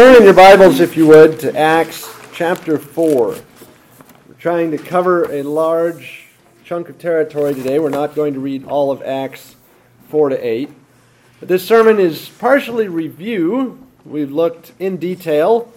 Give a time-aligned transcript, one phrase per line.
[0.00, 3.26] Turn in your Bibles, if you would, to Acts chapter 4.
[3.28, 6.28] We're trying to cover a large
[6.64, 7.78] chunk of territory today.
[7.78, 9.56] We're not going to read all of Acts
[10.08, 10.70] 4 to 8.
[11.38, 13.86] But this sermon is partially review.
[14.06, 15.70] We've looked in detail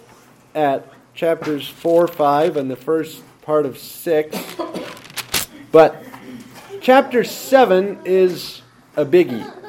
[0.55, 4.55] at chapters 4, 5, and the first part of 6.
[5.69, 6.01] But
[6.79, 8.61] chapter 7 is
[8.95, 9.62] a biggie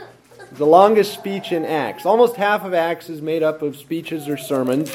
[0.55, 2.07] the longest speech in Acts.
[2.07, 4.95] Almost half of Acts is made up of speeches or sermons,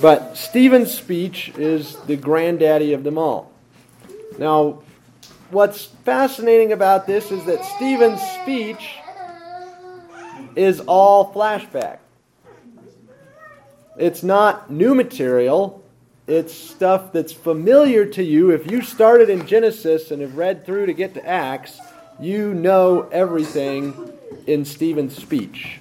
[0.00, 3.52] but Stephen's speech is the granddaddy of them all.
[4.38, 4.82] Now,
[5.50, 8.96] what's fascinating about this is that Stephen's speech
[10.56, 11.98] is all flashback.
[13.96, 15.80] It's not new material.
[16.26, 18.50] It's stuff that's familiar to you.
[18.50, 21.78] If you started in Genesis and have read through to get to Acts,
[22.18, 24.12] you know everything
[24.46, 25.80] in Stephen's speech.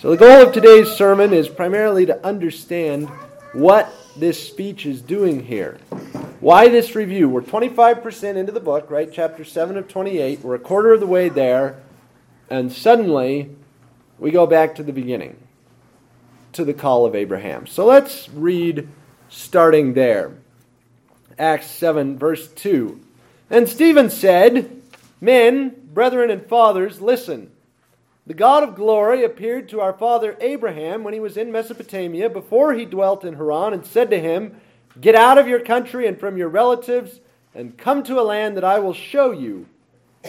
[0.00, 3.08] So, the goal of today's sermon is primarily to understand
[3.52, 5.78] what this speech is doing here.
[6.40, 7.28] Why this review?
[7.28, 9.10] We're 25% into the book, right?
[9.12, 10.40] Chapter 7 of 28.
[10.40, 11.80] We're a quarter of the way there,
[12.50, 13.50] and suddenly
[14.18, 15.36] we go back to the beginning,
[16.52, 17.66] to the call of Abraham.
[17.66, 18.88] So let's read
[19.28, 20.32] starting there.
[21.38, 23.00] Acts 7, verse 2.
[23.50, 24.82] And Stephen said,
[25.20, 27.50] Men, brethren, and fathers, listen.
[28.26, 32.74] The God of glory appeared to our father Abraham when he was in Mesopotamia before
[32.74, 34.60] he dwelt in Haran and said to him,
[35.00, 37.20] Get out of your country and from your relatives
[37.54, 39.68] and come to a land that I will show you.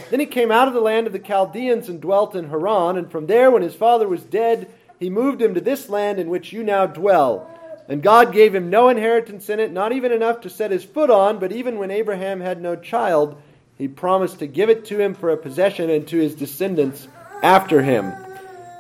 [0.10, 3.12] Then he came out of the land of the Chaldeans and dwelt in Haran, and
[3.12, 6.54] from there, when his father was dead, he moved him to this land in which
[6.54, 7.46] you now dwell.
[7.90, 11.10] And God gave him no inheritance in it, not even enough to set his foot
[11.10, 13.36] on, but even when Abraham had no child,
[13.78, 17.08] he promised to give it to him for a possession and to his descendants
[17.44, 18.14] after him.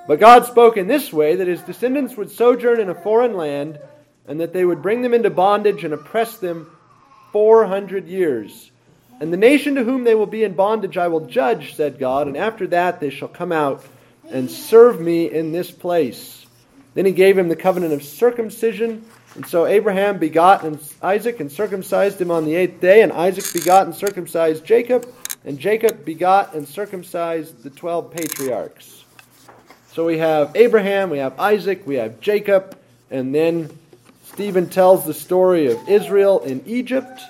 [0.07, 3.79] But God spoke in this way that his descendants would sojourn in a foreign land,
[4.27, 6.69] and that they would bring them into bondage and oppress them
[7.31, 8.71] 400 years.
[9.19, 12.27] And the nation to whom they will be in bondage I will judge, said God,
[12.27, 13.83] and after that they shall come out
[14.29, 16.45] and serve me in this place.
[16.93, 19.05] Then he gave him the covenant of circumcision.
[19.35, 20.65] And so Abraham begot
[21.01, 25.13] Isaac and circumcised him on the eighth day, and Isaac begot and circumcised Jacob.
[25.45, 29.05] And Jacob begot and circumcised the 12 patriarchs.
[29.93, 32.77] So we have Abraham, we have Isaac, we have Jacob,
[33.09, 33.69] and then
[34.23, 37.21] Stephen tells the story of Israel in Egypt,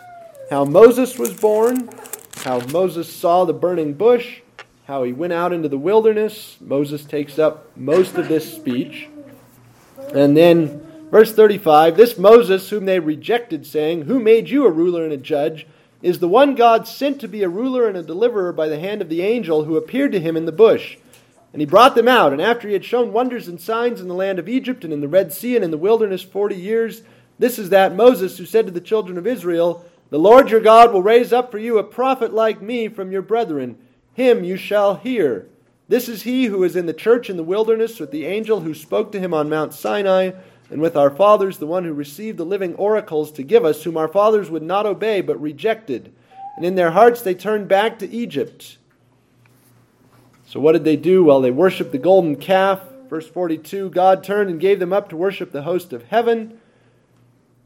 [0.50, 1.90] how Moses was born,
[2.38, 4.41] how Moses saw the burning bush,
[4.85, 6.58] how he went out into the wilderness.
[6.62, 9.09] Moses takes up most of this speech.
[10.14, 15.03] And then, verse 35 this Moses, whom they rejected, saying, Who made you a ruler
[15.03, 15.68] and a judge?
[16.01, 19.01] is the one God sent to be a ruler and a deliverer by the hand
[19.01, 20.97] of the angel who appeared to him in the bush.
[21.53, 24.13] And he brought them out, and after he had shown wonders and signs in the
[24.13, 27.01] land of Egypt and in the Red Sea and in the wilderness forty years,
[27.40, 30.94] this is that Moses who said to the children of Israel, The Lord your God
[30.94, 33.78] will raise up for you a prophet like me from your brethren.
[34.13, 35.47] Him you shall hear.
[35.88, 38.73] This is he who is in the church in the wilderness with the angel who
[38.73, 40.31] spoke to him on Mount Sinai
[40.69, 43.97] and with our fathers, the one who received the living oracles to give us, whom
[43.97, 46.13] our fathers would not obey, but rejected.
[46.57, 48.78] And in their hearts they turned back to Egypt.
[50.45, 51.23] So what did they do?
[51.23, 52.81] Well, they worshiped the golden calf.
[53.09, 56.59] Verse 42 God turned and gave them up to worship the host of heaven.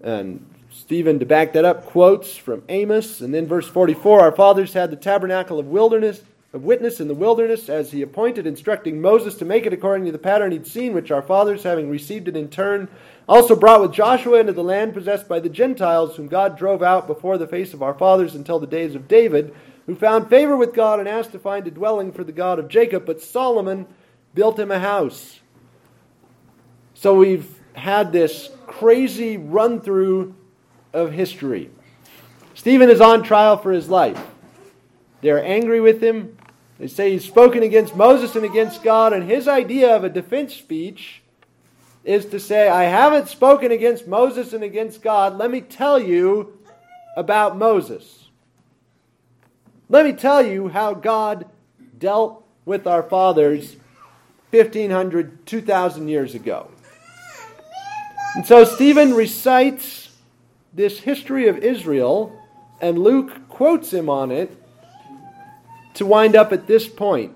[0.02, 3.22] And Stephen, to back that up, quotes from Amos.
[3.22, 6.22] And then verse 44 Our fathers had the tabernacle of wilderness
[6.54, 10.12] of witness in the wilderness, as he appointed, instructing Moses to make it according to
[10.12, 12.90] the pattern he'd seen, which our fathers, having received it in turn,
[13.28, 17.08] also brought with Joshua into the land possessed by the Gentiles, whom God drove out
[17.08, 20.74] before the face of our fathers until the days of David, who found favor with
[20.74, 23.06] God and asked to find a dwelling for the God of Jacob.
[23.06, 23.88] But Solomon
[24.34, 25.40] built him a house.
[26.94, 30.36] So we've had this crazy run through
[30.94, 31.70] of history.
[32.54, 34.22] Stephen is on trial for his life.
[35.22, 36.38] They're angry with him.
[36.82, 40.56] They say he's spoken against Moses and against God, and his idea of a defense
[40.56, 41.22] speech
[42.04, 45.38] is to say, I haven't spoken against Moses and against God.
[45.38, 46.58] Let me tell you
[47.16, 48.30] about Moses.
[49.90, 51.46] Let me tell you how God
[52.00, 53.76] dealt with our fathers
[54.50, 56.72] 1500, 2000 years ago.
[58.34, 60.10] And so Stephen recites
[60.74, 62.36] this history of Israel,
[62.82, 64.58] and Luke quotes him on it
[65.96, 67.36] to wind up at this point.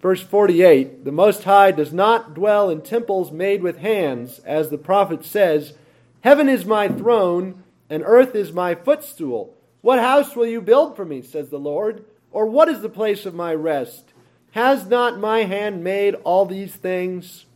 [0.00, 4.78] Verse 48 The Most High does not dwell in temples made with hands, as the
[4.78, 5.74] prophet says,
[6.22, 9.56] Heaven is my throne, and earth is my footstool.
[9.80, 12.04] What house will you build for me, says the Lord?
[12.30, 14.12] Or what is the place of my rest?
[14.52, 17.46] Has not my hand made all these things?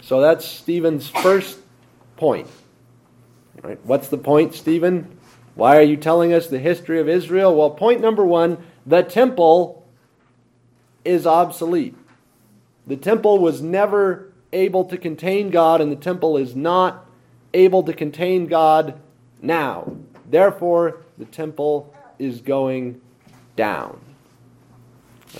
[0.00, 1.58] So that's Stephen's first
[2.16, 2.48] point.
[3.62, 3.78] Right?
[3.84, 5.13] What's the point, Stephen?
[5.54, 7.54] Why are you telling us the history of Israel?
[7.54, 9.86] Well, point number one the temple
[11.04, 11.96] is obsolete.
[12.86, 17.06] The temple was never able to contain God, and the temple is not
[17.52, 19.00] able to contain God
[19.40, 19.96] now.
[20.28, 23.00] Therefore, the temple is going
[23.56, 24.00] down.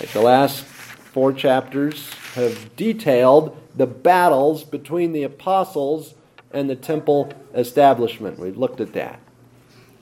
[0.01, 6.15] Right, the last four chapters have detailed the battles between the apostles
[6.51, 8.39] and the temple establishment.
[8.39, 9.21] We've looked at that.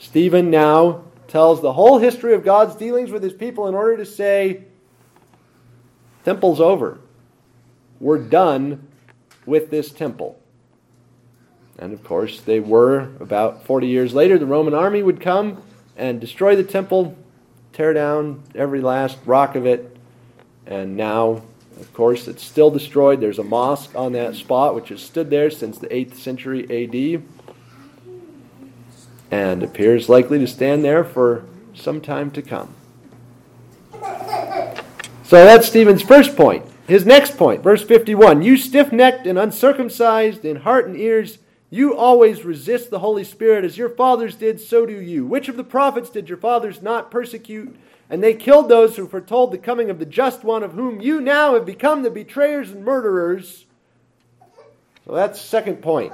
[0.02, 4.04] Stephen now tells the whole history of God's dealings with his people in order to
[4.04, 4.64] say,
[6.24, 6.98] Temple's over.
[8.00, 8.88] We're done
[9.46, 10.40] with this temple.
[11.78, 13.10] And of course, they were.
[13.20, 15.62] About 40 years later, the Roman army would come
[15.96, 17.16] and destroy the temple,
[17.72, 19.96] tear down every last rock of it.
[20.66, 21.42] And now,
[21.80, 23.20] of course, it's still destroyed.
[23.20, 27.22] There's a mosque on that spot, which has stood there since the 8th century AD
[29.32, 31.44] and appears likely to stand there for
[31.74, 32.74] some time to come.
[35.24, 36.66] So that's Stephen's first point.
[36.86, 41.38] His next point, verse 51 You stiff necked and uncircumcised in heart and ears,
[41.70, 45.24] you always resist the Holy Spirit as your fathers did, so do you.
[45.24, 47.74] Which of the prophets did your fathers not persecute?
[48.10, 51.22] And they killed those who foretold the coming of the just one, of whom you
[51.22, 53.64] now have become the betrayers and murderers.
[55.06, 56.12] So that's second point.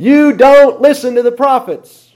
[0.00, 2.14] You don't listen to the prophets.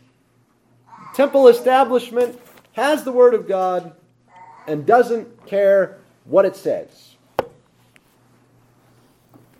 [1.15, 2.41] Temple establishment
[2.73, 3.93] has the Word of God
[4.67, 7.17] and doesn't care what it says.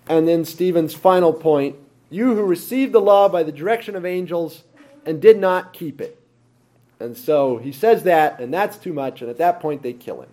[0.09, 1.75] And then Stephen's final point
[2.09, 4.63] you who received the law by the direction of angels
[5.05, 6.19] and did not keep it.
[6.99, 10.23] And so he says that, and that's too much, and at that point they kill
[10.23, 10.29] him.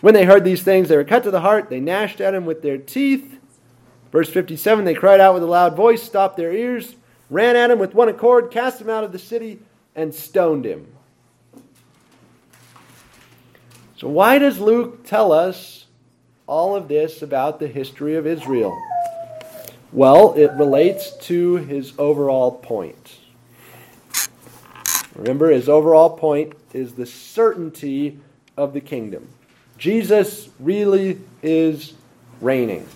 [0.00, 1.68] When they heard these things, they were cut to the heart.
[1.68, 3.35] They gnashed at him with their teeth.
[4.16, 6.96] Verse 57 They cried out with a loud voice, stopped their ears,
[7.28, 9.58] ran at him with one accord, cast him out of the city,
[9.94, 10.86] and stoned him.
[13.98, 15.84] So, why does Luke tell us
[16.46, 18.74] all of this about the history of Israel?
[19.92, 23.18] Well, it relates to his overall point.
[25.14, 28.18] Remember, his overall point is the certainty
[28.56, 29.28] of the kingdom.
[29.76, 31.92] Jesus really is
[32.40, 32.88] reigning.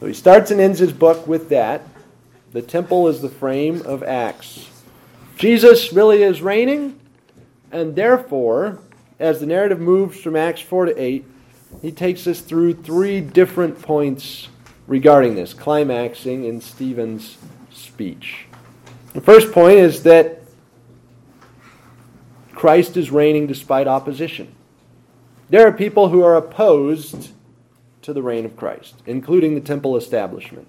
[0.00, 1.82] So he starts and ends his book with that.
[2.52, 4.68] The temple is the frame of Acts.
[5.36, 7.00] Jesus really is reigning,
[7.72, 8.78] and therefore,
[9.18, 11.24] as the narrative moves from Acts 4 to 8,
[11.82, 14.48] he takes us through three different points
[14.86, 17.36] regarding this, climaxing in Stephen's
[17.72, 18.46] speech.
[19.12, 20.42] The first point is that
[22.52, 24.54] Christ is reigning despite opposition.
[25.50, 27.30] There are people who are opposed
[28.04, 30.68] to the reign of Christ, including the temple establishment.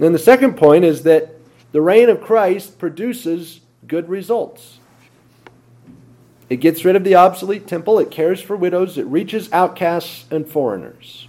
[0.00, 1.34] And the second point is that
[1.72, 4.78] the reign of Christ produces good results.
[6.48, 10.48] It gets rid of the obsolete temple, it cares for widows, it reaches outcasts and
[10.48, 11.28] foreigners.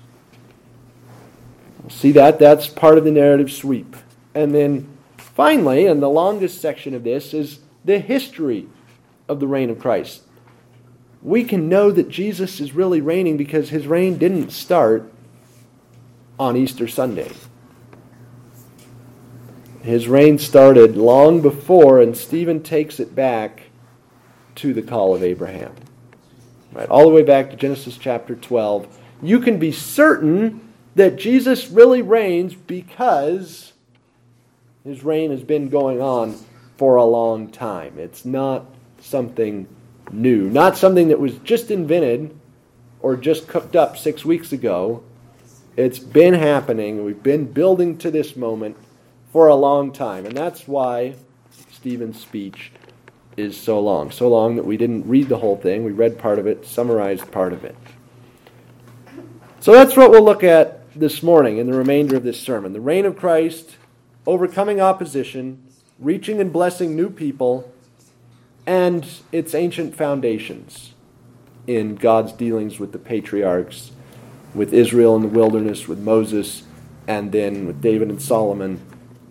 [1.90, 2.40] See that?
[2.40, 3.96] That's part of the narrative sweep.
[4.36, 4.88] And then
[5.18, 8.68] finally, and the longest section of this, is the history
[9.28, 10.22] of the reign of Christ.
[11.22, 15.12] We can know that Jesus is really reigning because his reign didn't start
[16.40, 17.32] on Easter Sunday.
[19.82, 23.64] His reign started long before, and Stephen takes it back
[24.56, 25.74] to the call of Abraham.
[26.72, 29.00] Right, all the way back to Genesis chapter 12.
[29.22, 30.62] You can be certain
[30.96, 33.74] that Jesus really reigns because
[34.84, 36.38] his reign has been going on
[36.78, 37.98] for a long time.
[37.98, 38.66] It's not
[39.02, 39.68] something
[40.12, 42.38] new, not something that was just invented
[43.02, 45.04] or just cooked up six weeks ago.
[45.78, 47.06] It's been happening.
[47.06, 48.78] We've been building to this moment
[49.32, 50.26] for a long time.
[50.26, 51.16] And that's why
[51.72, 52.72] Stephen's speech
[53.38, 54.12] is so long.
[54.12, 55.84] So long that we didn't read the whole thing.
[55.84, 57.76] We read part of it, summarized part of it.
[59.62, 62.82] So that's what we'll look at this morning in the remainder of this sermon the
[62.82, 63.78] reign of Christ,
[64.26, 65.64] overcoming opposition,
[66.00, 67.72] reaching and blessing new people,
[68.66, 70.94] and its ancient foundations
[71.68, 73.92] in God's dealings with the patriarchs,
[74.54, 76.64] with Israel in the wilderness, with Moses,
[77.08, 78.80] and then with David and Solomon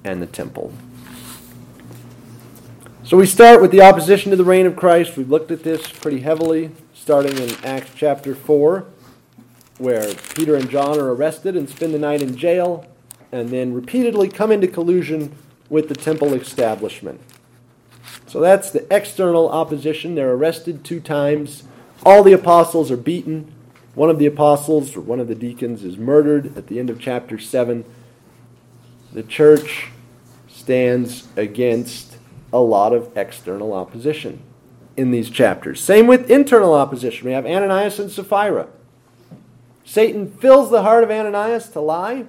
[0.05, 0.73] and the temple.
[3.05, 5.17] So we start with the opposition to the reign of Christ.
[5.17, 8.87] We've looked at this pretty heavily, starting in Acts chapter 4
[9.79, 12.87] where Peter and John are arrested and spend the night in jail,
[13.33, 15.35] and then repeatedly come into collusion
[15.71, 17.21] with the temple establishment.
[18.29, 20.15] So that's the external opposition.
[20.15, 21.65] They're arrested two times.
[22.05, 23.53] All the apostles are beaten.
[23.95, 27.01] one of the apostles or one of the deacons is murdered at the end of
[27.01, 27.85] chapter 7,
[29.13, 29.89] the church
[30.47, 32.19] stands against
[32.53, 34.41] a lot of external opposition
[34.97, 35.81] in these chapters.
[35.81, 37.27] Same with internal opposition.
[37.27, 38.69] We have Ananias and Sapphira.
[39.85, 42.27] Satan fills the heart of Ananias to lie.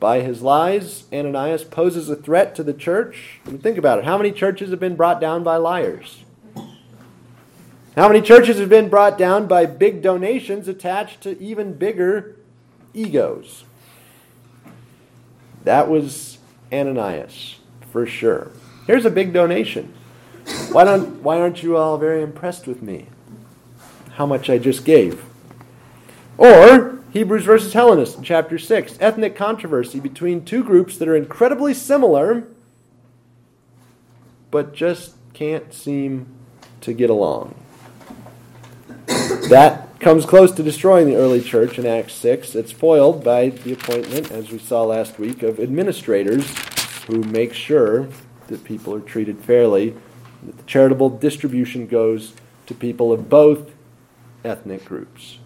[0.00, 3.40] By his lies, Ananias poses a threat to the church.
[3.46, 4.04] I mean, think about it.
[4.04, 6.24] How many churches have been brought down by liars?
[7.96, 12.36] How many churches have been brought down by big donations attached to even bigger
[12.94, 13.64] egos?
[15.64, 16.38] That was
[16.72, 17.56] Ananias,
[17.90, 18.52] for sure.
[18.86, 19.92] Here's a big donation.
[20.70, 23.06] Why, don't, why aren't you all very impressed with me?
[24.12, 25.24] How much I just gave.
[26.36, 31.72] Or Hebrews versus Hellenists in chapter 6, ethnic controversy between two groups that are incredibly
[31.72, 32.46] similar,
[34.50, 36.26] but just can't seem
[36.82, 37.54] to get along.
[39.48, 42.54] That comes close to destroying the early church in Acts 6.
[42.54, 46.46] It's foiled by the appointment, as we saw last week, of administrators
[47.06, 48.08] who make sure
[48.48, 49.94] that people are treated fairly,
[50.42, 52.34] that the charitable distribution goes
[52.66, 53.72] to people of both
[54.44, 55.38] ethnic groups.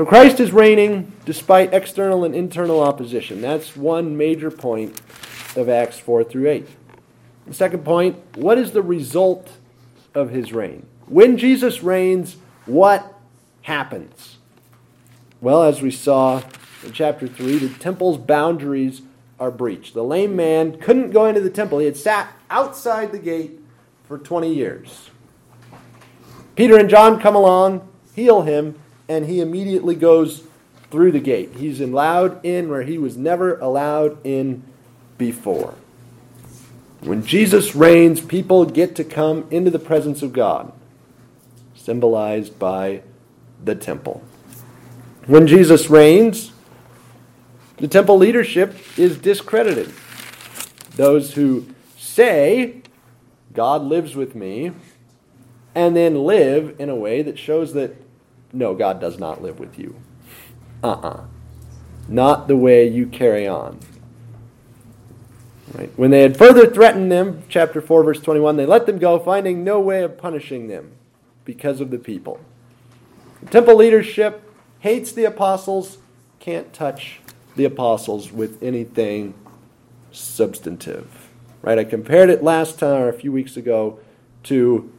[0.00, 3.42] So Christ is reigning despite external and internal opposition.
[3.42, 4.98] That's one major point
[5.56, 6.66] of Acts 4 through 8.
[7.46, 9.50] The second point what is the result
[10.14, 10.86] of his reign?
[11.04, 13.12] When Jesus reigns, what
[13.60, 14.38] happens?
[15.42, 16.44] Well, as we saw
[16.82, 19.02] in chapter 3, the temple's boundaries
[19.38, 19.92] are breached.
[19.92, 23.60] The lame man couldn't go into the temple, he had sat outside the gate
[24.04, 25.10] for 20 years.
[26.56, 28.76] Peter and John come along, heal him,
[29.10, 30.44] and he immediately goes
[30.92, 31.56] through the gate.
[31.56, 34.62] He's allowed in where he was never allowed in
[35.18, 35.74] before.
[37.00, 40.72] When Jesus reigns, people get to come into the presence of God
[41.74, 43.02] symbolized by
[43.64, 44.22] the temple.
[45.26, 46.52] When Jesus reigns,
[47.78, 49.92] the temple leadership is discredited.
[50.94, 51.66] Those who
[51.98, 52.82] say,
[53.52, 54.70] God lives with me,
[55.74, 57.96] and then live in a way that shows that,
[58.52, 59.96] no, God does not live with you.
[60.82, 61.08] Uh uh-uh.
[61.08, 61.24] uh
[62.08, 63.78] Not the way you carry on.
[65.72, 65.90] Right?
[65.96, 69.62] When they had further threatened them, chapter 4, verse 21, they let them go, finding
[69.62, 70.92] no way of punishing them
[71.44, 72.40] because of the people.
[73.42, 74.42] The temple leadership
[74.80, 75.98] hates the apostles,
[76.40, 77.20] can't touch
[77.54, 79.34] the apostles with anything
[80.10, 81.28] substantive.
[81.62, 81.78] Right?
[81.78, 84.00] I compared it last time or a few weeks ago
[84.44, 84.90] to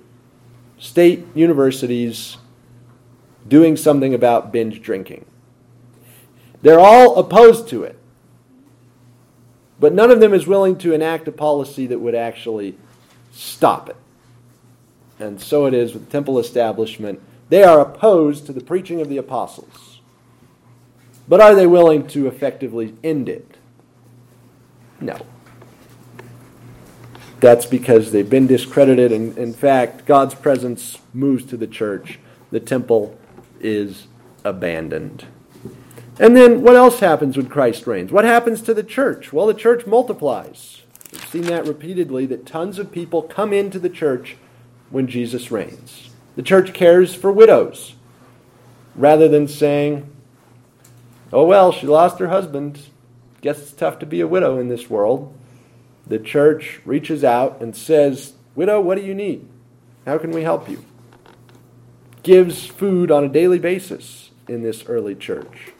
[0.77, 2.37] state universities
[3.47, 5.25] doing something about binge drinking.
[6.61, 7.97] They're all opposed to it.
[9.79, 12.77] But none of them is willing to enact a policy that would actually
[13.31, 13.95] stop it
[15.21, 17.21] and so it is with the temple establishment.
[17.49, 19.99] They are opposed to the preaching of the apostles.
[21.27, 23.57] But are they willing to effectively end it?
[24.99, 25.25] No.
[27.39, 32.19] That's because they've been discredited, and in fact, God's presence moves to the church.
[32.51, 33.17] The temple
[33.63, 34.07] is
[34.43, 35.25] abandoned.
[36.19, 38.11] And then what else happens when Christ reigns?
[38.11, 39.31] What happens to the church?
[39.33, 40.83] Well, the church multiplies.
[41.11, 44.37] We've seen that repeatedly that tons of people come into the church
[44.89, 46.09] when Jesus reigns.
[46.35, 47.95] The church cares for widows
[48.95, 50.09] rather than saying,
[51.33, 52.79] oh, well, she lost her husband.
[53.41, 55.33] Guess it's tough to be a widow in this world.
[56.05, 59.47] The church reaches out and says, Widow, what do you need?
[60.05, 60.83] How can we help you?
[62.23, 65.71] Gives food on a daily basis in this early church.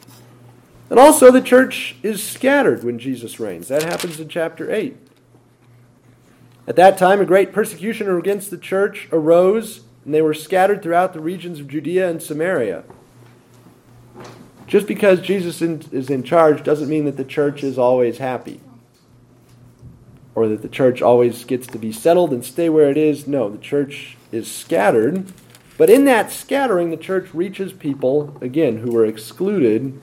[0.90, 3.68] And also, the church is scattered when Jesus reigns.
[3.68, 4.96] That happens in chapter 8.
[6.66, 11.12] At that time, a great persecution against the church arose, and they were scattered throughout
[11.12, 12.84] the regions of Judea and Samaria.
[14.66, 18.60] Just because Jesus is in charge doesn't mean that the church is always happy
[20.34, 23.26] or that the church always gets to be settled and stay where it is.
[23.26, 25.30] No, the church is scattered.
[25.82, 30.00] But in that scattering, the church reaches people, again, who were excluded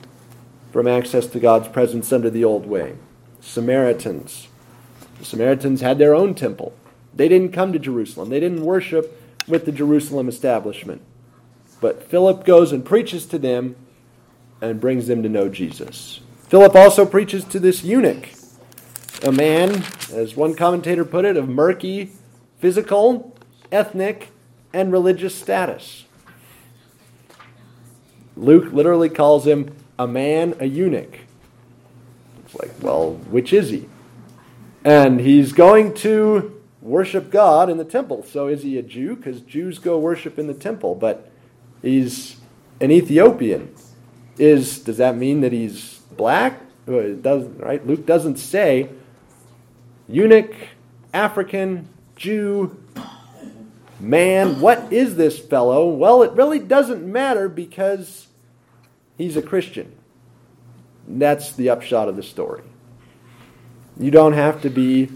[0.70, 2.96] from access to God's presence under the old way
[3.40, 4.48] Samaritans,
[5.18, 6.74] the Samaritans had their own temple.
[7.14, 11.00] They didn't come to Jerusalem, they didn't worship with the Jerusalem establishment.
[11.80, 13.74] But Philip goes and preaches to them
[14.60, 16.20] and brings them to know Jesus.
[16.48, 18.28] Philip also preaches to this eunuch,
[19.22, 19.82] a man,
[20.12, 22.12] as one commentator put it, of murky
[22.58, 23.34] physical,
[23.72, 24.30] ethnic,
[24.72, 26.04] and religious status.
[28.36, 31.18] Luke literally calls him a man, a eunuch.
[32.44, 33.88] It's like, well, which is he?
[34.84, 38.24] And he's going to worship God in the temple.
[38.24, 39.16] So is he a Jew?
[39.16, 40.94] Because Jews go worship in the temple.
[40.94, 41.30] But
[41.82, 42.36] he's
[42.80, 43.74] an Ethiopian.
[44.38, 46.60] Is does that mean that he's black?
[46.88, 47.86] Uh, it doesn't right?
[47.86, 48.88] Luke doesn't say
[50.08, 50.54] eunuch,
[51.12, 52.82] African, Jew,
[54.00, 54.60] man.
[54.60, 55.88] What is this fellow?
[55.88, 58.28] Well, it really doesn't matter because
[59.16, 59.92] he's a Christian.
[61.06, 62.62] That's the upshot of the story.
[63.98, 65.10] You don't have to be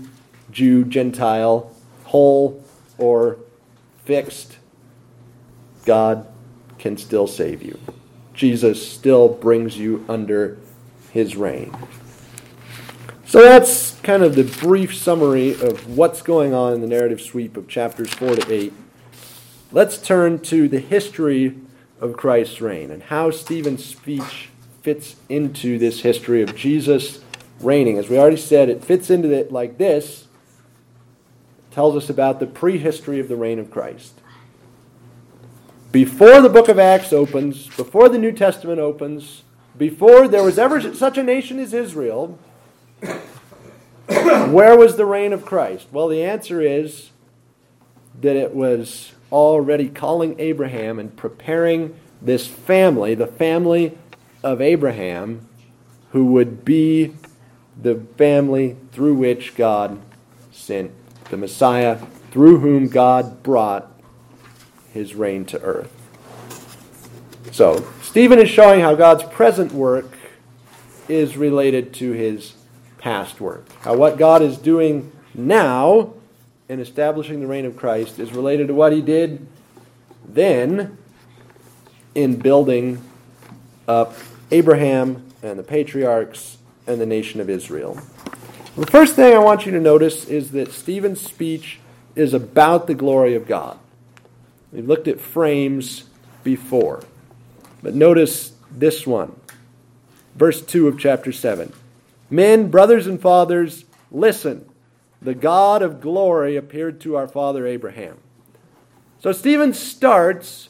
[0.51, 1.75] Jew, Gentile,
[2.05, 2.63] whole,
[2.99, 3.39] or
[4.05, 4.59] fixed.
[5.85, 6.27] God
[6.79, 7.79] can still save you.
[8.35, 10.59] Jesus still brings you under
[11.13, 11.75] his reign.
[13.27, 17.57] So that's kind of the brief summary of what's going on in the narrative sweep
[17.57, 18.73] of chapters 4 to 8.
[19.73, 21.57] Let's turn to the history
[22.01, 24.51] of Christ's reign and how Stephen's speech
[24.83, 27.25] fits into this history of Jesus
[27.61, 27.97] reigning.
[27.97, 30.29] As we already said, it fits into it like this.
[31.71, 34.21] It tells us about the prehistory of the reign of Christ.
[35.91, 39.45] Before the book of Acts opens, before the New Testament opens,
[39.79, 42.39] before there was ever such a nation as Israel,
[44.07, 45.87] where was the reign of Christ?
[45.93, 47.11] Well, the answer is
[48.21, 53.99] that it was already calling Abraham and preparing this family, the family
[54.43, 55.49] of Abraham,
[56.13, 57.15] who would be
[57.81, 60.01] the family through which God
[60.53, 60.93] sent
[61.31, 61.99] the Messiah,
[62.31, 63.91] through whom God brought
[64.93, 65.93] his reign to earth.
[67.51, 70.17] So, Stephen is showing how God's present work
[71.09, 72.55] is related to his
[73.05, 73.71] past work.
[73.83, 76.15] How what God is doing now
[76.71, 79.47] in establishing the reign of Christ is related to what he did
[80.27, 80.97] then
[82.15, 83.05] in building
[83.87, 84.15] up
[84.51, 86.57] Abraham and the patriarchs
[86.87, 88.01] and the nation of Israel.
[88.75, 91.81] The first thing I want you to notice is that Stephen's speech
[92.17, 93.79] is about the glory of God.
[94.73, 96.05] We've looked at frames
[96.43, 97.05] before,
[97.83, 99.39] but notice this one.
[100.37, 101.71] Verse 2 of chapter 7.
[102.31, 104.69] Men, brothers, and fathers, listen.
[105.23, 108.19] The God of glory appeared to our father Abraham.
[109.21, 110.69] So Stephen starts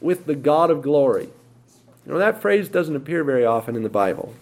[0.00, 1.28] with the God of glory.
[2.04, 4.34] You know, that phrase doesn't appear very often in the Bible.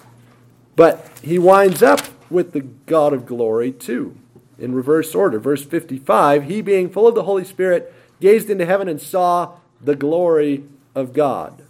[0.77, 4.17] But he winds up with the God of glory too,
[4.59, 5.39] in reverse order.
[5.39, 9.95] Verse 55 He, being full of the Holy Spirit, gazed into heaven and saw the
[9.97, 11.63] glory of God.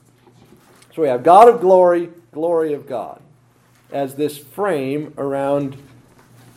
[0.95, 3.21] So we have God of glory, glory of God,
[3.93, 5.77] as this frame around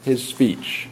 [0.03, 0.87] his speech.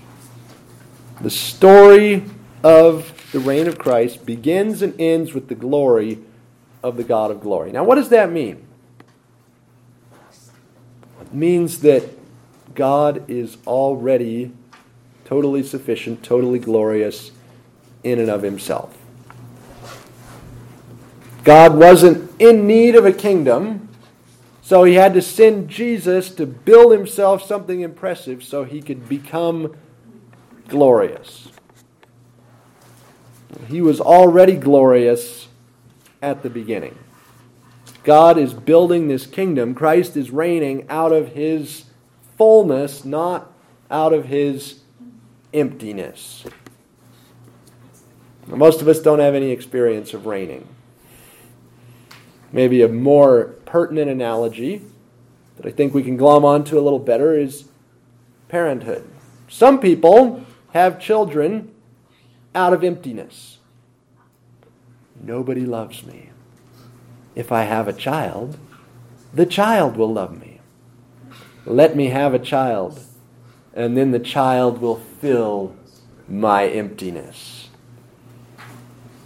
[1.22, 2.24] The story
[2.64, 6.20] of the reign of Christ begins and ends with the glory
[6.84, 7.72] of the God of glory.
[7.72, 8.68] Now, what does that mean?
[11.34, 12.04] means that
[12.76, 14.52] God is already
[15.26, 17.32] totally sufficient, totally glorious
[18.04, 18.98] in and of himself.
[21.44, 23.90] God wasn't in need of a kingdom,
[24.72, 29.76] so he had to send Jesus to build himself something impressive so he could become
[30.70, 31.50] glorious.
[33.68, 35.50] He was already glorious
[36.22, 36.98] at the beginning.
[38.06, 39.76] God is building this kingdom.
[39.76, 41.88] Christ is reigning out of his
[42.38, 43.52] fullness, not
[43.90, 44.80] out of his
[45.54, 46.46] emptiness.
[48.48, 50.66] Most of us don't have any experience of reigning.
[52.52, 54.82] Maybe a more pertinent analogy
[55.58, 57.66] that I think we can glom onto a little better is
[58.50, 59.08] parenthood.
[59.48, 61.72] Some people have children
[62.54, 63.60] out of emptiness.
[65.22, 66.32] Nobody loves me
[67.36, 68.58] if I have a child,
[69.34, 70.60] the child will love me.
[71.66, 73.00] Let me have a child,
[73.74, 75.76] and then the child will fill
[76.28, 77.61] my emptiness.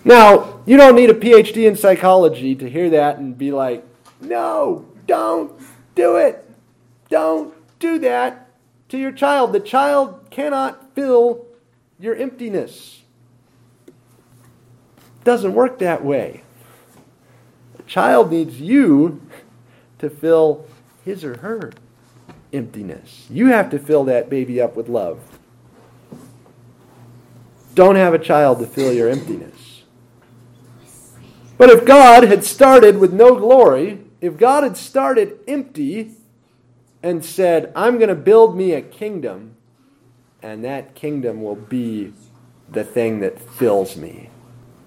[0.05, 3.83] Now, you don't need a PhD in psychology to hear that and be like,
[4.21, 5.51] no, don't
[5.95, 6.47] do it.
[7.09, 8.49] Don't do that
[8.89, 9.51] to your child.
[9.51, 11.47] The child cannot fill
[11.99, 13.01] your emptiness.
[13.87, 13.93] It
[15.23, 16.43] doesn't work that way
[17.77, 19.21] The child needs you
[19.97, 20.67] to fill
[21.03, 21.71] his or her
[22.53, 23.25] emptiness.
[23.29, 25.19] You have to fill that baby up with love.
[27.73, 29.74] Don't have a child to fill your emptiness.
[31.57, 36.11] But if God had started with no glory, if God had started empty
[37.01, 39.55] and said, I'm going to build me a kingdom,
[40.41, 42.13] and that kingdom will be
[42.69, 44.29] the thing that fills me,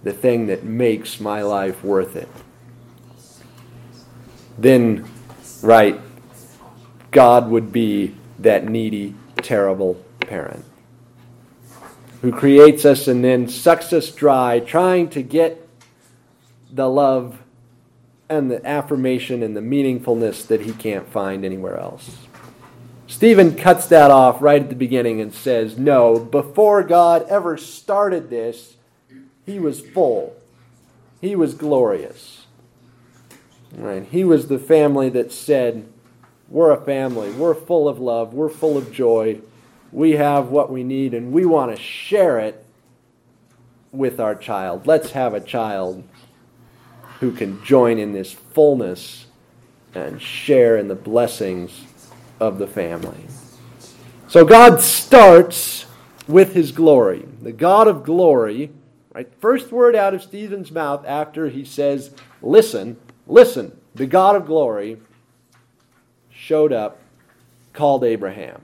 [0.02, 2.28] the thing that makes my life worth it
[4.58, 5.08] then,
[5.62, 6.00] right,
[7.12, 10.64] God would be that needy, terrible parent
[12.20, 15.67] who creates us and then sucks us dry, trying to get
[16.72, 17.38] the love
[18.28, 22.18] and the affirmation and the meaningfulness that he can't find anywhere else.
[23.06, 28.28] Stephen cuts that off right at the beginning and says, No, before God ever started
[28.28, 28.76] this,
[29.46, 30.36] he was full.
[31.20, 32.46] He was glorious.
[33.74, 34.04] Right?
[34.04, 35.88] He was the family that said,
[36.50, 37.32] We're a family.
[37.32, 38.34] We're full of love.
[38.34, 39.40] We're full of joy.
[39.90, 42.62] We have what we need, and we want to share it
[43.90, 44.86] with our child.
[44.86, 46.04] Let's have a child
[47.20, 49.26] who can join in this fullness
[49.94, 51.84] and share in the blessings
[52.40, 53.26] of the family.
[54.28, 55.86] So God starts
[56.26, 57.26] with his glory.
[57.42, 58.70] The God of glory,
[59.12, 59.28] right?
[59.40, 64.98] First word out of Stephen's mouth after he says, Listen, listen, the God of glory
[66.30, 67.00] showed up,
[67.72, 68.60] called Abraham.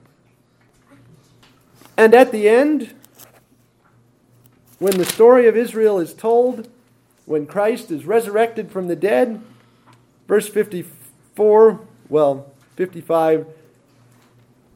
[1.97, 2.95] And at the end,
[4.79, 6.69] when the story of Israel is told,
[7.27, 9.43] when Christ is resurrected from the dead,
[10.29, 13.47] verse 54, well, 55,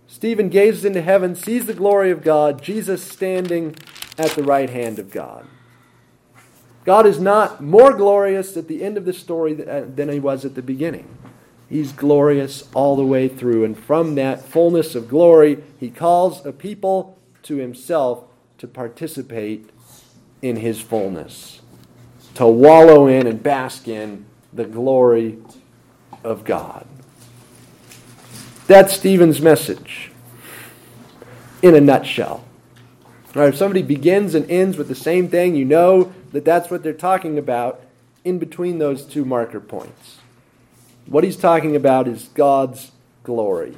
[0.07, 3.77] Stephen gazes into heaven, sees the glory of God, Jesus standing
[4.17, 5.47] at the right hand of God.
[6.85, 10.55] God is not more glorious at the end of the story than he was at
[10.55, 11.19] the beginning.
[11.69, 13.65] He's glorious all the way through.
[13.65, 18.25] And from that fullness of glory, he calls a people to himself
[18.57, 19.69] to participate
[20.41, 21.61] in his fullness,
[22.39, 25.39] to wallow in and bask in the glory
[26.23, 26.87] of God.
[28.69, 30.13] That's Stephen's message
[31.63, 32.45] in a nutshell.
[33.35, 36.93] if somebody begins and ends with the same thing, you know that that's what they're
[36.93, 37.81] talking about
[38.25, 40.19] in between those two marker points.
[41.07, 42.93] What he's talking about is God's
[43.25, 43.77] glory.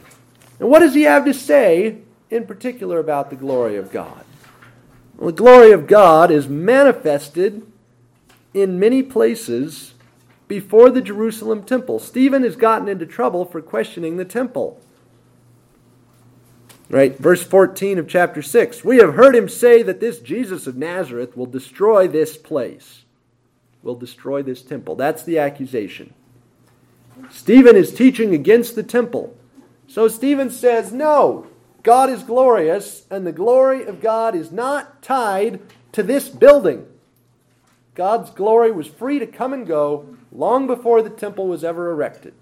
[0.59, 1.97] And what does he have to say
[2.29, 4.27] in particular about the glory of God?
[5.17, 7.67] Well, the glory of God is manifested
[8.53, 9.95] in many places
[10.49, 11.99] before the Jerusalem temple.
[11.99, 14.81] Stephen has gotten into trouble for questioning the temple.
[16.89, 17.17] Right?
[17.17, 18.85] Verse 14 of chapter 6.
[18.85, 23.05] We have heard him say that this Jesus of Nazareth will destroy this place,
[23.83, 24.97] will destroy this temple.
[24.97, 26.15] That's the accusation.
[27.31, 29.37] Stephen is teaching against the temple.
[29.87, 31.47] So Stephen says, No,
[31.85, 35.61] God is glorious, and the glory of God is not tied
[35.93, 36.87] to this building.
[38.01, 42.33] God's glory was free to come and go long before the temple was ever erected.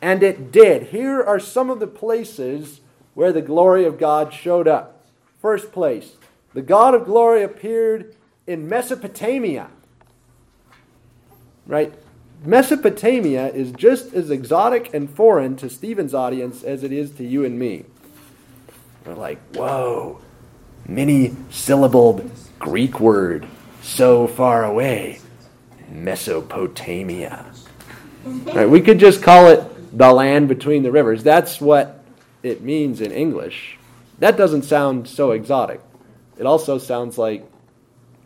[0.00, 0.84] And it did.
[0.84, 2.80] Here are some of the places
[3.14, 5.04] where the glory of God showed up.
[5.42, 6.12] First place,
[6.54, 8.14] the God of glory appeared
[8.46, 9.70] in Mesopotamia.
[11.66, 11.92] Right?
[12.44, 17.44] Mesopotamia is just as exotic and foreign to Stephen's audience as it is to you
[17.44, 17.84] and me.
[19.04, 20.20] We're like, whoa,
[20.86, 23.48] many syllabled Greek word
[23.82, 25.20] so far away.
[25.88, 27.46] Mesopotamia.
[28.24, 31.22] Right, we could just call it the land between the rivers.
[31.22, 32.04] That's what
[32.42, 33.78] it means in English.
[34.18, 35.80] That doesn't sound so exotic.
[36.38, 37.44] It also sounds like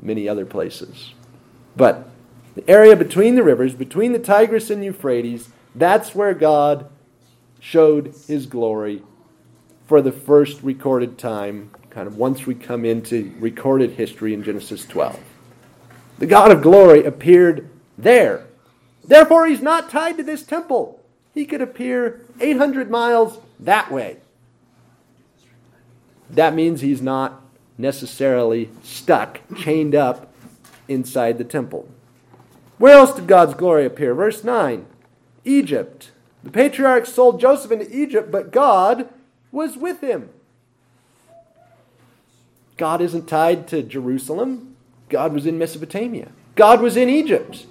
[0.01, 1.15] many other places.
[1.77, 2.09] But
[2.55, 6.89] the area between the rivers, between the Tigris and Euphrates, that's where God
[7.61, 9.03] showed his glory
[9.87, 14.85] for the first recorded time, kind of once we come into recorded history in Genesis
[14.87, 15.19] 12.
[16.19, 18.47] The God of glory appeared there.
[19.05, 21.01] Therefore, he's not tied to this temple.
[21.35, 24.19] He could appear 800 miles that way.
[26.31, 27.43] That means he's not
[27.77, 30.33] necessarily stuck, chained up
[30.89, 31.89] inside the temple.
[32.79, 34.15] Where else did God's glory appear?
[34.15, 34.87] Verse 9
[35.45, 36.11] Egypt.
[36.43, 39.09] The patriarchs sold Joseph into Egypt, but God
[39.51, 40.29] was with him.
[42.77, 44.74] God isn't tied to Jerusalem.
[45.09, 46.29] God was in Mesopotamia.
[46.55, 47.67] God was in Egypt.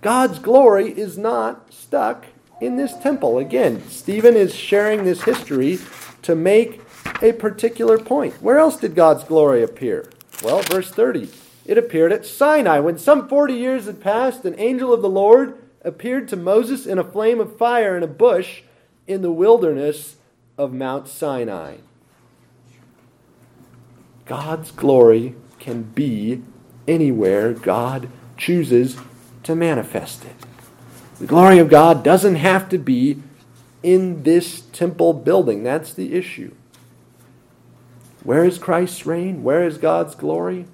[0.00, 2.26] God's glory is not stuck
[2.60, 3.38] in this temple.
[3.38, 5.78] Again, Stephen is sharing this history
[6.22, 6.80] to make
[7.22, 8.34] a particular point.
[8.42, 10.10] Where else did God's glory appear?
[10.42, 11.28] Well, verse 30.
[11.64, 12.78] It appeared at Sinai.
[12.78, 16.98] When some 40 years had passed, an angel of the Lord appeared to Moses in
[16.98, 18.62] a flame of fire in a bush
[19.06, 20.16] in the wilderness
[20.58, 21.76] of Mount Sinai.
[24.24, 26.42] God's glory can be
[26.88, 28.96] anywhere God chooses
[29.42, 30.34] to manifest it.
[31.18, 33.22] The glory of God doesn't have to be
[33.82, 35.62] in this temple building.
[35.62, 36.52] That's the issue.
[38.22, 39.42] Where is Christ's reign?
[39.42, 40.66] Where is God's glory?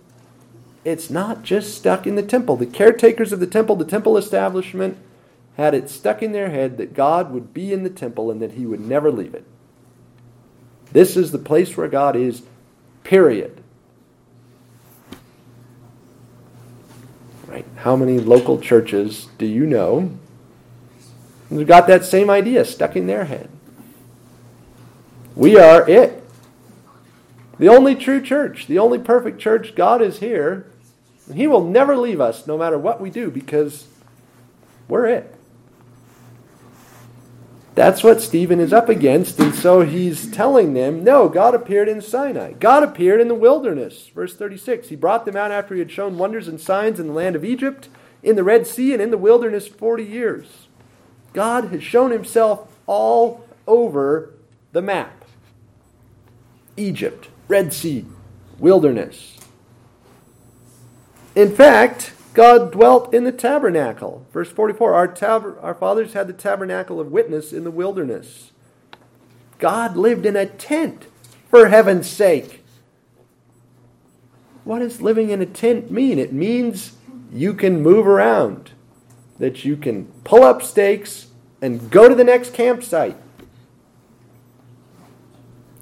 [0.85, 2.57] It's not just stuck in the temple.
[2.57, 4.99] The caretakers of the temple, the temple establishment,
[5.57, 8.53] had it stuck in their head that God would be in the temple and that
[8.53, 9.45] he would never leave it.
[10.93, 12.43] This is the place where God is,
[13.05, 13.62] period.
[17.53, 17.67] Right?
[17.77, 20.19] How many local churches do you know
[21.57, 23.51] They've got that same idea stuck in their head.
[25.35, 26.25] We are it.
[27.59, 29.75] The only true church, the only perfect church.
[29.75, 30.67] God is here.
[31.29, 33.87] And He will never leave us no matter what we do because
[34.89, 35.35] we're it.
[37.75, 42.03] That's what Stephen is up against, and so he's telling them, no, God appeared in
[42.03, 42.53] Sinai.
[42.53, 44.09] God appeared in the wilderness.
[44.15, 47.15] Verse 36 He brought them out after he had shown wonders and signs in the
[47.15, 47.89] land of Egypt,
[48.23, 50.67] in the Red Sea, and in the wilderness 40 years.
[51.33, 54.35] God has shown himself all over
[54.73, 55.25] the map
[56.77, 58.05] Egypt, Red Sea,
[58.59, 59.39] wilderness.
[61.35, 64.27] In fact, God dwelt in the tabernacle.
[64.33, 68.53] Verse 44 our, tab- our fathers had the tabernacle of witness in the wilderness.
[69.59, 71.07] God lived in a tent,
[71.49, 72.65] for heaven's sake.
[74.65, 76.19] What does living in a tent mean?
[76.19, 76.93] It means
[77.33, 78.73] you can move around,
[79.39, 81.29] that you can pull up stakes
[81.61, 83.17] and go to the next campsite.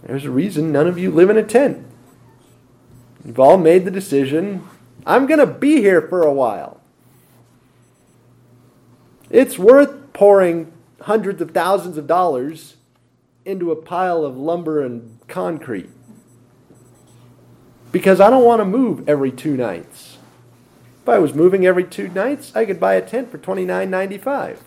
[0.02, 1.86] There's a reason none of you live in a tent.
[3.24, 4.66] You've all made the decision
[5.06, 6.80] I'm going to be here for a while.
[9.30, 12.76] It's worth pouring hundreds of thousands of dollars
[13.44, 15.88] into a pile of lumber and concrete
[17.92, 20.18] because I don't want to move every two nights.
[21.02, 24.58] If I was moving every two nights, I could buy a tent for $29.95.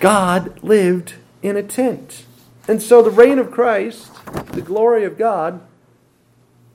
[0.00, 2.24] God lived in a tent.
[2.66, 4.10] And so the reign of Christ,
[4.52, 5.60] the glory of God,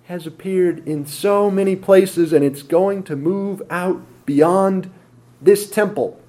[0.06, 4.92] has appeared in so many places and it's going to move out beyond
[5.42, 6.20] this temple.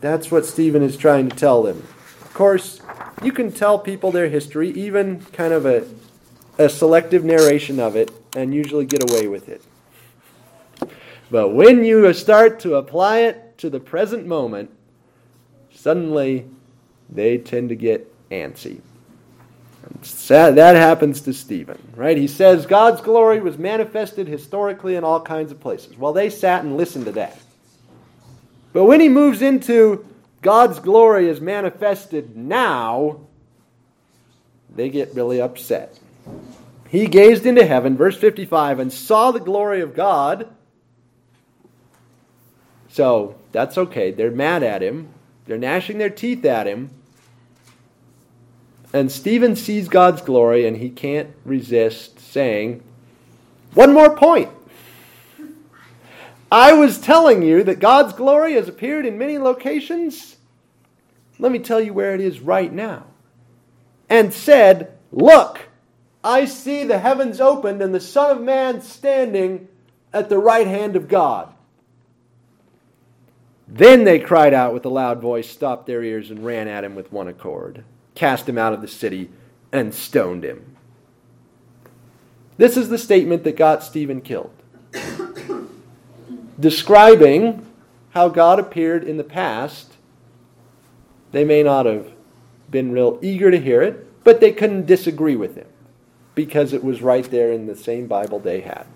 [0.00, 1.78] That's what Stephen is trying to tell them.
[2.22, 2.80] Of course,
[3.22, 5.86] you can tell people their history, even kind of a,
[6.58, 9.62] a selective narration of it, and usually get away with it.
[11.30, 14.70] But when you start to apply it to the present moment,
[15.72, 16.46] suddenly
[17.08, 18.80] they tend to get antsy.
[20.28, 22.16] That happens to Stephen, right?
[22.16, 25.96] He says God's glory was manifested historically in all kinds of places.
[25.96, 27.38] Well, they sat and listened to that.
[28.72, 30.04] But when he moves into
[30.42, 33.20] God's glory is manifested now,
[34.74, 35.98] they get really upset.
[36.88, 40.48] He gazed into heaven, verse 55, and saw the glory of God.
[42.88, 44.10] So that's okay.
[44.10, 45.08] They're mad at him,
[45.46, 46.90] they're gnashing their teeth at him.
[48.94, 52.80] And Stephen sees God's glory and he can't resist saying,
[53.74, 54.50] One more point.
[56.50, 60.36] I was telling you that God's glory has appeared in many locations.
[61.40, 63.06] Let me tell you where it is right now.
[64.08, 65.62] And said, Look,
[66.22, 69.66] I see the heavens opened and the Son of Man standing
[70.12, 71.52] at the right hand of God.
[73.66, 76.94] Then they cried out with a loud voice, stopped their ears, and ran at him
[76.94, 77.82] with one accord
[78.14, 79.30] cast him out of the city,
[79.72, 80.76] and stoned him.
[82.56, 84.52] This is the statement that got Stephen killed.
[86.58, 87.66] Describing
[88.10, 89.94] how God appeared in the past,
[91.32, 92.12] they may not have
[92.70, 95.66] been real eager to hear it, but they couldn't disagree with him
[96.34, 98.86] because it was right there in the same Bible they had.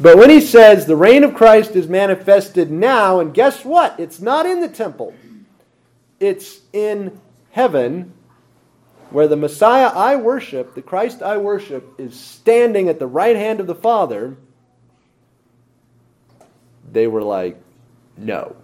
[0.00, 3.98] But when he says the reign of Christ is manifested now, and guess what?
[3.98, 5.14] It's not in the temple,
[6.20, 7.18] it's in
[7.50, 8.12] heaven
[9.10, 13.60] where the Messiah I worship, the Christ I worship, is standing at the right hand
[13.60, 14.36] of the Father,
[16.92, 17.60] they were like,
[18.16, 18.56] no.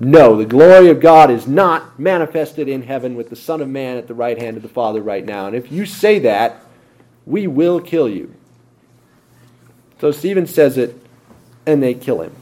[0.00, 3.96] No, the glory of God is not manifested in heaven with the Son of Man
[3.96, 5.46] at the right hand of the Father right now.
[5.46, 6.62] And if you say that,
[7.26, 8.34] we will kill you.
[10.00, 11.00] So Stephen says it,
[11.66, 12.34] and they kill him.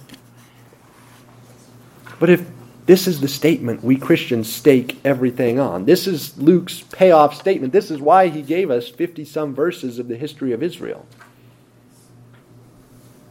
[2.19, 2.47] But if
[2.87, 5.85] this is the statement we Christians stake everything on.
[5.85, 7.73] This is Luke's payoff statement.
[7.73, 11.07] This is why he gave us 50 some verses of the history of Israel.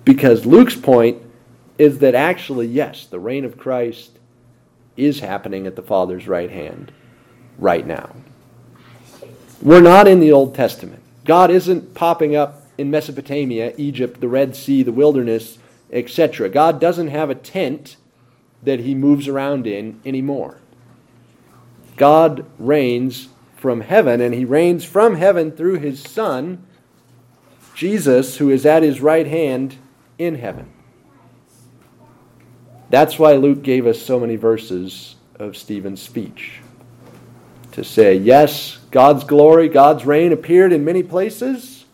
[0.06, 1.22] Because Luke's point
[1.78, 4.12] is that actually, yes, the reign of Christ
[4.96, 6.92] is happening at the Father's right hand
[7.58, 8.16] right now.
[9.62, 11.02] We're not in the Old Testament.
[11.26, 15.60] God isn't popping up in Mesopotamia, Egypt, the Red Sea, the wilderness,
[15.92, 16.50] etc.
[16.50, 17.98] God doesn't have a tent
[18.64, 20.58] that he moves around in anymore.
[21.98, 26.66] God reigns from heaven, and he reigns from heaven through his Son,
[27.76, 29.78] Jesus, who is at his right hand
[30.18, 30.72] in heaven.
[32.90, 36.60] That's why Luke gave us so many verses of Stephen's speech.
[37.74, 41.86] To say, yes, God's glory, God's reign appeared in many places.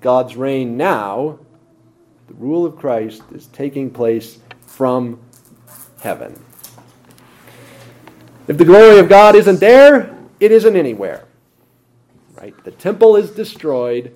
[0.00, 1.40] God's reign now
[2.28, 5.20] The rule of Christ is taking place from
[6.00, 6.42] heaven.
[8.48, 11.24] If the glory of God isn't there, it isn't anywhere.
[12.36, 12.54] Right?
[12.64, 14.12] The temple is destroyed.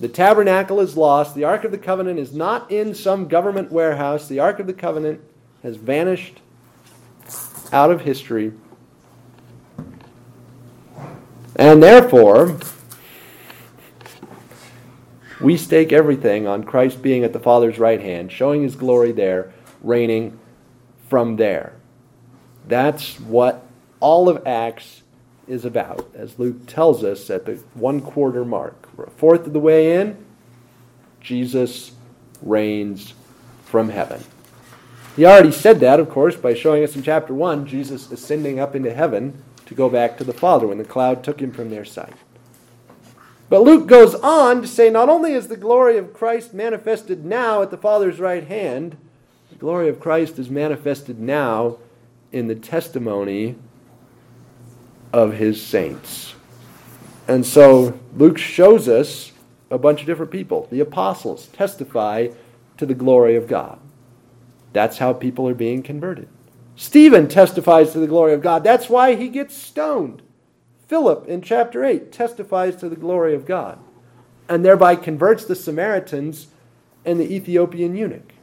[0.00, 1.34] The tabernacle is lost.
[1.34, 4.28] The Ark of the Covenant is not in some government warehouse.
[4.28, 5.20] The Ark of the Covenant
[5.62, 6.40] has vanished
[7.72, 8.52] out of history.
[11.56, 12.58] And therefore,
[15.40, 19.52] we stake everything on Christ being at the Father's right hand, showing his glory there,
[19.82, 20.38] reigning
[21.08, 21.74] from there.
[22.66, 23.66] That's what
[24.00, 25.02] all of Acts
[25.46, 28.88] is about, as Luke tells us at the one quarter mark.
[28.96, 30.24] We're a fourth of the way in.
[31.20, 31.92] Jesus
[32.42, 33.14] reigns
[33.64, 34.22] from heaven.
[35.16, 38.74] He already said that, of course, by showing us in chapter 1 Jesus ascending up
[38.74, 41.84] into heaven to go back to the Father when the cloud took him from their
[41.84, 42.14] sight.
[43.48, 47.62] But Luke goes on to say not only is the glory of Christ manifested now
[47.62, 48.96] at the Father's right hand,
[49.64, 51.78] glory of Christ is manifested now
[52.32, 53.56] in the testimony
[55.10, 56.34] of his saints.
[57.26, 59.32] And so Luke shows us
[59.70, 60.68] a bunch of different people.
[60.70, 62.28] The apostles testify
[62.76, 63.78] to the glory of God.
[64.74, 66.28] That's how people are being converted.
[66.76, 68.64] Stephen testifies to the glory of God.
[68.64, 70.20] That's why he gets stoned.
[70.88, 73.78] Philip in chapter 8 testifies to the glory of God
[74.46, 76.48] and thereby converts the Samaritans
[77.06, 78.33] and the Ethiopian eunuch.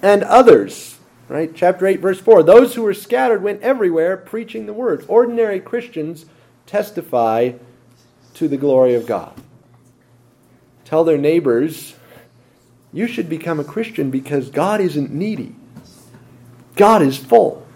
[0.00, 1.54] And others, right?
[1.54, 5.04] Chapter 8, verse 4 those who were scattered went everywhere preaching the word.
[5.08, 6.26] Ordinary Christians
[6.66, 7.52] testify
[8.34, 9.34] to the glory of God.
[10.84, 11.94] Tell their neighbors,
[12.92, 15.54] you should become a Christian because God isn't needy,
[16.76, 17.66] God is full.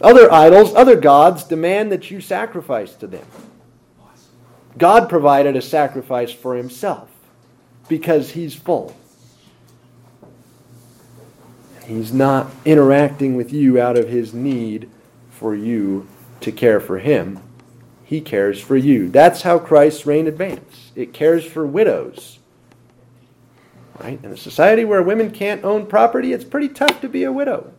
[0.00, 3.26] Other idols, other gods demand that you sacrifice to them.
[4.76, 7.08] God provided a sacrifice for himself
[7.88, 8.96] because he's full.
[11.88, 14.90] He's not interacting with you out of his need
[15.30, 16.06] for you
[16.42, 17.40] to care for him.
[18.04, 19.08] He cares for you.
[19.08, 20.92] That's how Christ's reign advances.
[20.94, 22.40] It cares for widows.
[23.98, 24.22] Right?
[24.22, 27.72] In a society where women can't own property, it's pretty tough to be a widow.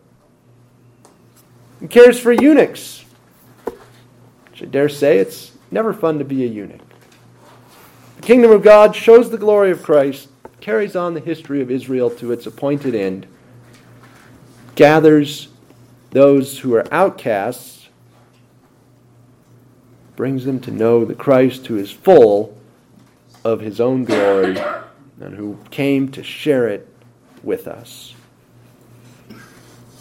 [1.78, 3.04] He cares for eunuchs.
[4.50, 6.80] Which I dare say it's never fun to be a eunuch.
[8.16, 12.10] The kingdom of God shows the glory of Christ, carries on the history of Israel
[12.10, 13.28] to its appointed end,
[14.80, 15.48] gathers
[16.10, 17.90] those who are outcasts,
[20.16, 22.58] brings them to know the Christ who is full
[23.44, 24.56] of his own glory
[25.20, 26.88] and who came to share it
[27.42, 28.14] with us.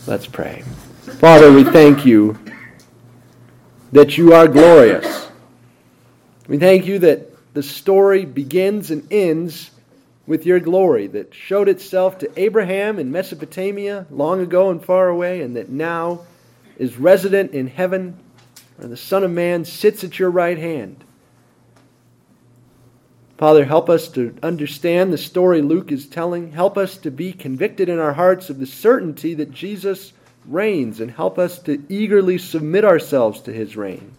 [0.07, 0.63] Let's pray.
[1.19, 2.39] Father, we thank you
[3.91, 5.27] that you are glorious.
[6.47, 9.71] We thank you that the story begins and ends
[10.29, 15.41] with your glory that showed itself to Abraham in Mesopotamia long ago and far away,
[15.41, 16.21] and that now
[16.77, 18.15] is resident in heaven,
[18.77, 21.03] where the Son of Man sits at your right hand.
[23.39, 26.51] Father, help us to understand the story Luke is telling.
[26.51, 30.13] Help us to be convicted in our hearts of the certainty that Jesus
[30.45, 34.11] reigns and help us to eagerly submit ourselves to his reign.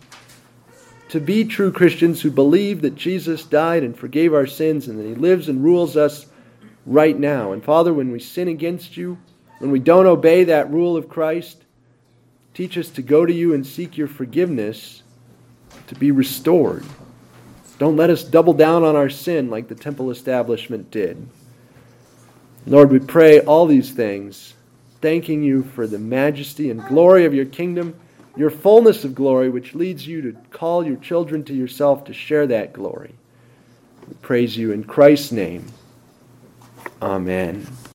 [1.10, 5.06] To be true Christians who believe that Jesus died and forgave our sins and that
[5.06, 6.26] he lives and rules us
[6.86, 7.52] right now.
[7.52, 9.18] And Father, when we sin against you,
[9.58, 11.62] when we don't obey that rule of Christ,
[12.54, 15.02] teach us to go to you and seek your forgiveness
[15.88, 16.84] to be restored.
[17.78, 21.28] Don't let us double down on our sin like the temple establishment did.
[22.66, 24.54] Lord, we pray all these things
[25.00, 27.98] thanking you for the majesty and glory of your kingdom,
[28.36, 32.46] your fullness of glory, which leads you to call your children to yourself to share
[32.46, 33.14] that glory.
[34.08, 35.66] We praise you in Christ's name.
[37.02, 37.66] Amen.